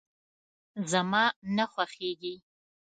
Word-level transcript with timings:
زما 0.91 1.23
نه 1.55 1.65
خوښيږي. 1.73 2.35